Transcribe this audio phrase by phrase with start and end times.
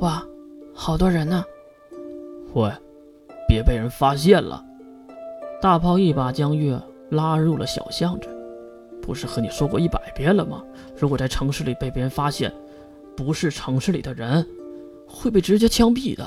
[0.00, 0.22] 哇，
[0.74, 1.44] 好多人呢！
[2.54, 2.72] 喂，
[3.46, 4.64] 别被人发现了！
[5.60, 6.80] 大炮一把将月
[7.10, 8.28] 拉入了小巷子。
[9.02, 10.64] 不是和你说过一百遍了吗？
[10.96, 12.50] 如果在城市里被别人发现，
[13.14, 14.46] 不是城市里的人，
[15.06, 16.26] 会被直接枪毙的。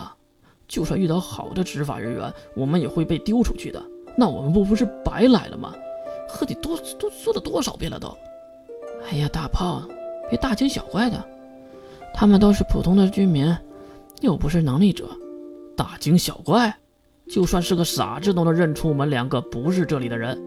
[0.68, 3.84] 就算遇到好的执法人员，我们也会被丢出去的。
[4.16, 5.74] 那我们不不是白来了吗？
[6.30, 8.16] 和你多多说了多少遍了都。
[9.10, 9.82] 哎呀，大炮，
[10.30, 11.28] 别大惊小怪的，
[12.14, 13.56] 他们都是普通的居民，
[14.22, 15.06] 又不是能力者。
[15.76, 16.74] 大惊小怪？
[17.28, 20.40] 就算是个傻子都能认出我们两个不是这里的人。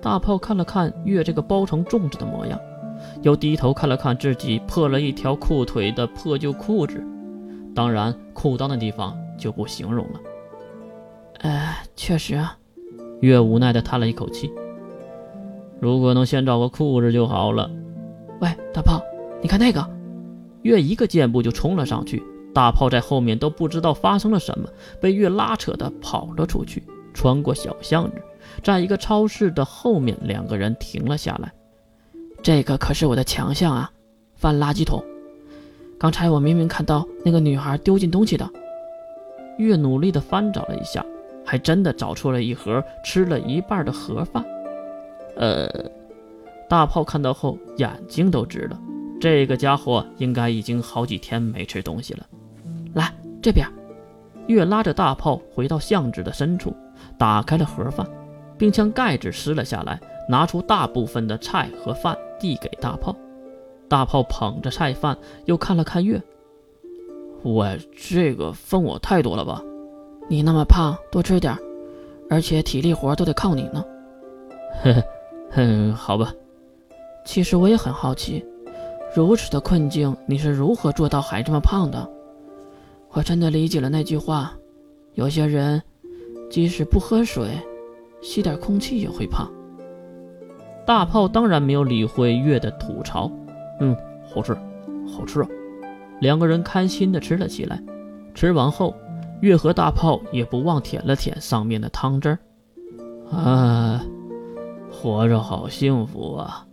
[0.00, 2.58] 大炮看了看月这个包成粽子的模样，
[3.22, 7.04] 又低头看了看自己破了一条裤腿的破旧裤子，
[7.74, 10.20] 当然裤裆的地方就不形容了。
[11.40, 12.56] 哎，确实啊。
[13.20, 14.50] 月无奈地叹了一口气。
[15.78, 17.70] 如果能先找个裤子就好了。
[18.40, 19.02] 喂，大炮，
[19.42, 19.86] 你看那个！
[20.62, 22.22] 月一个箭步就冲了上去，
[22.54, 24.68] 大炮在后面都不知道发生了什么，
[25.00, 26.82] 被月拉扯的跑了出去，
[27.14, 28.22] 穿过小巷子，
[28.62, 31.52] 在一个超市的后面，两个人停了下来。
[32.42, 33.90] 这个可是我的强项啊，
[34.36, 35.02] 翻垃圾桶。
[35.98, 38.48] 刚才我明明看到那个女孩丢进东西的。
[39.58, 41.04] 月努力的翻找了一下。
[41.42, 44.44] 还真的找出了一盒吃了一半的盒饭，
[45.34, 45.68] 呃，
[46.68, 48.78] 大炮看到后眼睛都直了，
[49.20, 52.26] 这个家伙应该已经好几天没吃东西了。
[52.94, 53.66] 来这边，
[54.46, 56.74] 月拉着大炮回到巷子的深处，
[57.18, 58.08] 打开了盒饭，
[58.56, 63.14] 并将盖子撕了下来，拿出大部分的菜和饭递给大炮。
[63.88, 66.22] 大炮捧着菜饭，又看了看月，
[67.42, 69.62] 我，这个分我太多了吧？
[70.28, 71.56] 你那么胖，多吃点
[72.30, 73.84] 而且体力活都得靠你呢。
[74.82, 75.02] 呵呵，
[75.56, 76.32] 嗯，好吧。
[77.26, 78.44] 其实我也很好奇，
[79.14, 82.08] 如此的困境，你是如何做到还这么胖的？
[83.10, 84.52] 我真的理解了那句话：
[85.14, 85.82] 有些人
[86.48, 87.48] 即使不喝水，
[88.22, 89.50] 吸点空气也会胖。
[90.86, 93.30] 大炮当然没有理会月的吐槽，
[93.80, 93.96] 嗯，
[94.32, 94.56] 好吃，
[95.12, 95.48] 好吃啊！
[96.20, 97.82] 两个人开心的吃了起来。
[98.34, 98.94] 吃完后。
[99.40, 102.38] 月和大炮也不忘舔了舔上面的汤汁儿，
[103.34, 104.04] 啊，
[104.92, 106.66] 活着好幸福啊！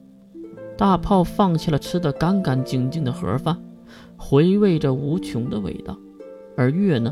[0.77, 3.59] 大炮放弃了吃得干干净净的盒饭，
[4.15, 5.97] 回味着无穷的味道，
[6.55, 7.11] 而月呢，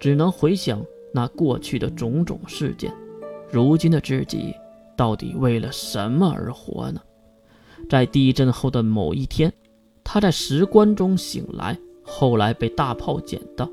[0.00, 2.92] 只能回想那过去的种种事件。
[3.50, 4.52] 如今的自己，
[4.96, 7.00] 到底为了什么而活呢？
[7.88, 9.52] 在地震后的某一天，
[10.02, 13.70] 他在石棺中醒来，后来被大炮捡到。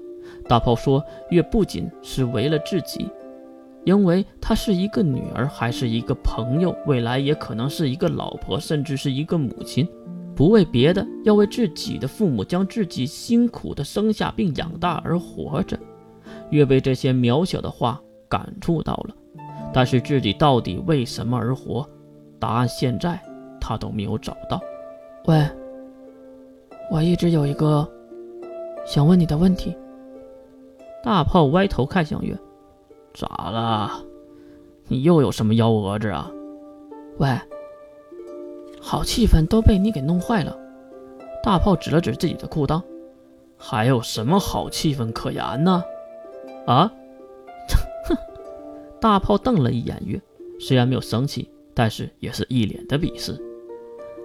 [0.48, 3.10] 大炮说：“月不仅是为了自己，
[3.84, 9.88] 因为她是一个女儿，还是一个朋友，未来也可能是一个老婆，甚至是一个母亲。
[10.36, 15.78] 不为别的，要为自己的父母将自己辛苦的生下并养大而活着。”
[16.52, 19.16] 月被这些渺小的话感触到了，
[19.74, 21.88] 但是自己到底为什么而活？
[22.40, 23.20] 答案现在
[23.60, 24.60] 他都没有找到。
[25.26, 25.48] 喂，
[26.92, 27.88] 我一直有一个
[28.86, 29.76] 想问你的问题。
[31.04, 32.38] 大炮歪头看向月，
[33.14, 33.92] 咋了？
[34.88, 36.30] 你又有什么幺蛾子啊？
[37.18, 37.40] 喂，
[38.82, 40.58] 好气氛都被你给弄坏了。
[41.44, 42.82] 大炮指了指自己的裤裆，
[43.58, 45.84] 还有什么好气氛可言呢？
[46.68, 46.92] 啊？
[48.08, 48.16] 哼！
[49.00, 50.22] 大炮瞪了一眼月，
[50.60, 53.40] 虽然没有生气，但是也是一脸的鄙视。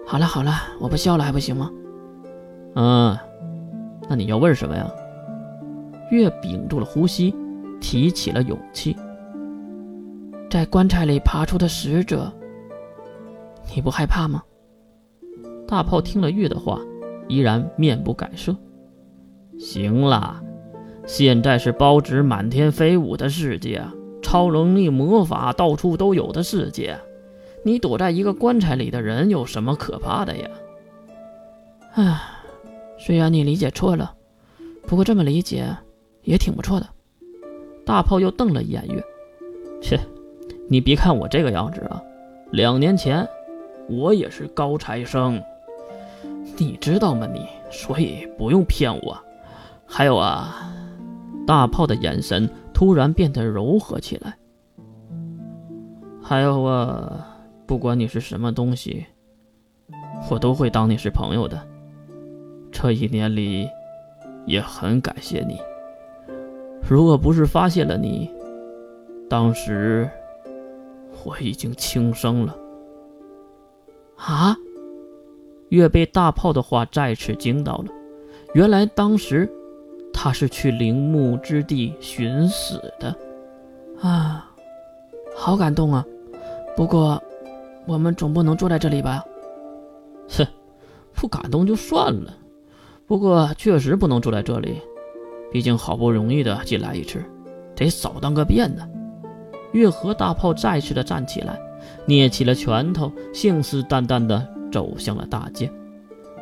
[0.05, 1.71] 好了好了，我不笑了还不行吗？
[2.75, 3.17] 嗯，
[4.09, 4.89] 那你要问什么呀？
[6.11, 7.35] 月屏住了呼吸，
[7.79, 8.95] 提起了勇气。
[10.49, 12.31] 在棺材里爬出的死者，
[13.73, 14.43] 你不害怕吗？
[15.67, 16.79] 大炮听了玉的话，
[17.27, 18.55] 依然面不改色。
[19.59, 20.41] 行了，
[21.05, 23.83] 现在是包纸满天飞舞的世界，
[24.21, 26.97] 超能力魔法到处都有的世界，
[27.63, 30.49] 你躲在一个棺材里的人有什么可怕的呀？
[31.93, 32.21] 唉，
[32.97, 34.13] 虽然你理解错了，
[34.83, 35.75] 不过这么理解。
[36.23, 36.85] 也挺不错的。
[37.87, 39.01] 大炮又瞪了一眼月，
[39.81, 39.97] 切，
[40.69, 42.03] 你别看我这个样子啊，
[42.51, 43.25] 两年前
[43.87, 45.41] 我也是高材生，
[46.57, 47.25] 你知道吗？
[47.33, 49.17] 你所以不用骗我。
[49.85, 50.69] 还有啊，
[51.47, 54.37] 大炮的眼神突然变得柔和起来。
[56.21, 59.05] 还有啊，不管你是什么东西，
[60.29, 61.57] 我都会当你是朋友的。
[62.69, 63.65] 这一年里，
[64.45, 65.57] 也很感谢你。
[66.89, 68.29] 如果不是发现了你，
[69.29, 70.09] 当时
[71.25, 72.55] 我已经轻生了。
[74.15, 74.55] 啊！
[75.69, 77.85] 月被大炮的话再次惊到了。
[78.53, 79.49] 原来当时
[80.13, 83.13] 他是去陵墓之地寻死的。
[84.01, 84.49] 啊，
[85.35, 86.05] 好感动啊！
[86.77, 87.21] 不过，
[87.85, 89.23] 我们总不能坐在这里吧？
[90.29, 90.47] 哼，
[91.13, 92.33] 不感动就算了。
[93.05, 94.81] 不过确实不能坐在这里，
[95.51, 97.23] 毕竟好不容易的进来一次，
[97.75, 98.87] 得扫荡个遍呢。
[99.73, 101.59] 月河大炮再次的站起来，
[102.05, 105.69] 捏起了拳头，信誓旦旦的走向了大街。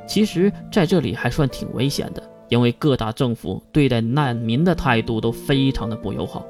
[0.07, 6.45] 其实，在这里还算挺危险的，因为各大政府对待难民的态度都非常的不友好。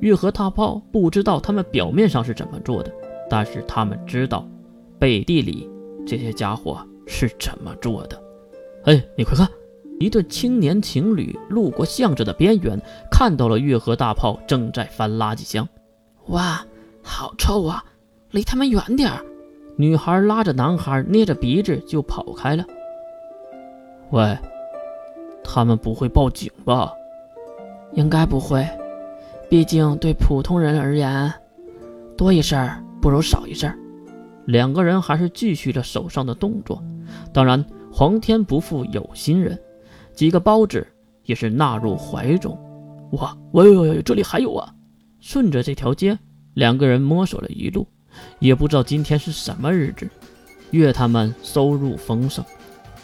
[0.00, 2.92] 月河大炮不知道他们表面上是怎么做的，
[3.28, 4.46] 但是他们知道，
[4.98, 5.68] 背地里
[6.06, 8.22] 这些家伙是怎么做的。
[8.84, 9.48] 哎，你快看，
[10.00, 12.80] 一对青年情侣路过巷子的边缘，
[13.10, 15.68] 看到了月河大炮正在翻垃圾箱。
[16.26, 16.64] 哇，
[17.02, 17.84] 好臭啊！
[18.30, 19.24] 离他们远点儿。
[19.76, 22.64] 女孩拉着男孩，捏着鼻子就跑开了。
[24.10, 24.36] 喂，
[25.42, 26.92] 他们不会报警吧？
[27.92, 28.66] 应该不会，
[29.48, 31.32] 毕竟对普通人而言，
[32.16, 33.78] 多一事儿不如少一事儿。
[34.46, 36.82] 两个人还是继续着手上的动作。
[37.32, 39.58] 当然，皇天不负有心人，
[40.14, 40.86] 几个包子
[41.24, 42.58] 也是纳入怀中。
[43.12, 44.72] 哇，喂喂喂，这里还有啊！
[45.20, 46.18] 顺着这条街，
[46.54, 47.86] 两个人摸索了一路，
[48.38, 50.08] 也不知道今天是什么日子。
[50.70, 52.44] 月他们收入丰盛，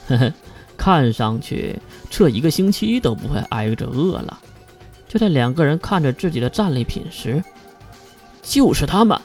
[0.08, 0.32] 呵呵，
[0.76, 1.78] 看上去
[2.08, 4.40] 这一个星期都不会挨着饿了。
[5.08, 7.42] 就在两个人看着自己的战利品时，
[8.42, 9.20] 就是他们！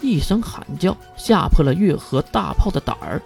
[0.00, 3.20] 一声喊叫吓破了月和大炮的胆儿。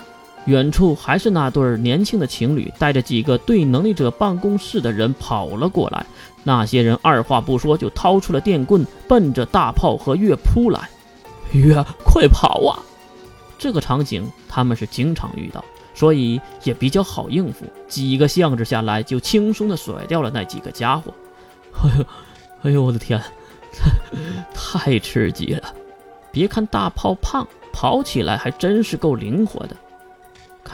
[0.47, 6.05] 远处还是那对年轻的情侣，带着几个对能力者办公室的人跑了过来。
[6.43, 10.89] 那些人二话不说就掏出了电棍，奔着大炮和月扑来。
[11.53, 12.83] 月，快跑啊！
[13.59, 17.65] 这个场景他们是经常遇到，所以也比较好应付。
[17.87, 21.15] 几个巷子下来，就轻松的甩掉了那几个家伙。
[21.85, 22.07] 哎呦，
[22.63, 23.23] 哎呦，我的天，
[24.53, 25.73] 太刺激了！
[26.33, 29.77] 别看大炮胖，跑起来还真是够灵活的。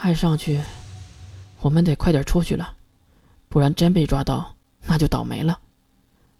[0.01, 0.57] 看上去，
[1.59, 2.71] 我们得快点出去了，
[3.49, 4.55] 不然真被抓到，
[4.87, 5.59] 那就倒霉了。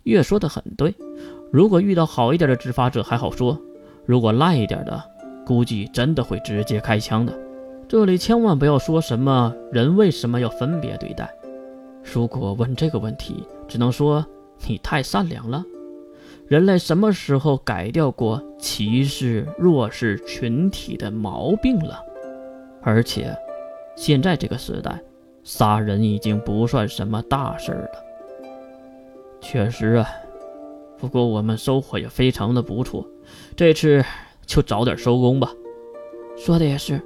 [0.04, 0.96] 月说的很对，
[1.52, 3.60] 如果遇到好一点的执法者还好说，
[4.06, 5.04] 如果烂一点的，
[5.46, 7.38] 估计真的会直接开枪的。
[7.86, 11.30] 这里千万不要说什么人为什么要分别对待，
[12.02, 14.26] 如果问这个问题，只能说
[14.68, 15.62] 你太善良了。
[16.48, 22.00] 人类什么时候改掉过歧视弱势群体的毛病了？
[22.82, 23.38] 而且，
[24.00, 24.98] 现在这个时代，
[25.44, 27.90] 杀人已经不算什么大事了。
[29.42, 30.08] 确实啊，
[30.98, 33.06] 不过我们收获也非常的不错，
[33.58, 34.02] 这次
[34.46, 35.52] 就早点收工吧。
[36.38, 37.02] 说的也是。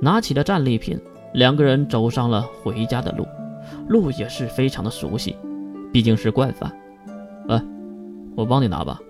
[0.00, 0.96] 拿起了战利品，
[1.34, 3.26] 两个人走上了回家的路，
[3.88, 5.36] 路也是非常的熟悉，
[5.92, 6.70] 毕竟是惯犯。
[7.48, 7.60] 哎，
[8.36, 9.00] 我帮你拿吧。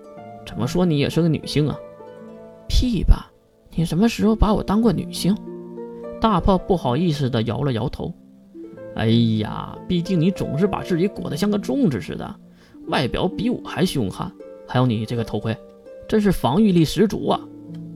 [0.47, 1.77] 怎么说你也是个女性啊？
[2.67, 3.31] 屁吧，
[3.75, 5.37] 你什么时候把我当过女性？
[6.21, 8.13] 大炮不好意思地摇了摇头。
[8.95, 9.07] 哎
[9.39, 12.35] 呀，毕竟你总是把自己裹得像个粽子似的，
[12.87, 14.31] 外表比我还凶悍。
[14.67, 15.57] 还有你这个头盔，
[16.07, 17.41] 真是防御力十足啊！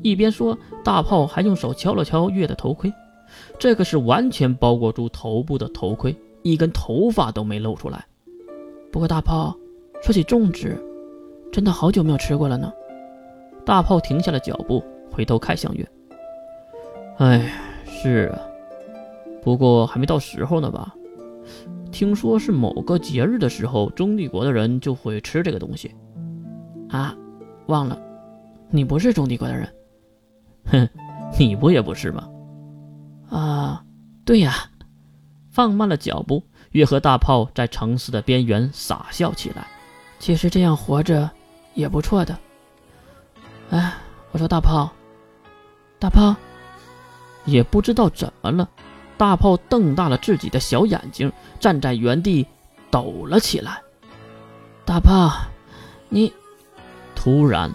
[0.02, 2.92] 一边说，大炮还用手敲了敲月的头盔。
[3.60, 8.06] 这个是完全包裹住头部的头盔，一根头发都没露出来。
[8.92, 9.56] 不过大炮，
[10.02, 10.82] 说起粽子，
[11.52, 12.72] 真的好久没有吃过了呢。
[13.66, 15.88] 大炮停下了脚步，回头看向月。
[17.18, 17.75] 哎。
[18.06, 18.40] 是啊，
[19.42, 20.94] 不过还没到时候呢吧？
[21.92, 25.92] 听说是某个节日的时候，中帝国的人就会吃这个东西。
[26.92, 27.16] 啊，
[27.66, 28.00] 忘了，
[28.70, 29.68] 你不是中帝国的人。
[30.66, 30.88] 哼，
[31.40, 32.30] 你不也不是吗？
[33.28, 33.84] 啊，
[34.24, 34.54] 对呀。
[35.50, 36.44] 放慢了脚步，
[36.74, 39.66] 月和大炮在城市的边缘傻笑起来。
[40.20, 41.28] 其实这样活着
[41.74, 42.38] 也不错的。
[43.72, 43.94] 哎，
[44.32, 44.92] 我说大炮，
[45.98, 46.36] 大炮。
[47.46, 48.68] 也不知道怎么了，
[49.18, 52.46] 大炮瞪大了自己的小眼睛，站在原地
[52.92, 53.82] 抖了起来。
[54.84, 55.32] 大炮，
[56.10, 56.34] 你……
[57.16, 57.74] 突然，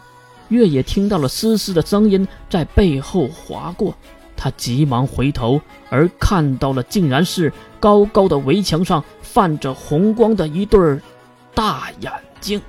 [0.48, 3.94] 月野听到了丝丝的声音在背后划过，
[4.36, 11.00] 他急忙回头，而看到了竟然是高高的围墙上泛着红光的一对
[11.54, 12.60] 大眼睛。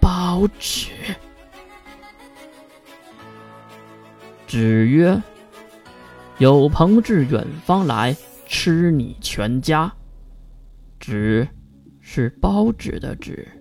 [0.00, 0.88] 包纸。
[4.50, 5.22] 子曰
[6.38, 8.16] ：“有朋自远方来，
[8.48, 9.92] 吃你全家。”
[10.98, 11.46] 子
[12.00, 13.59] 是包子的子。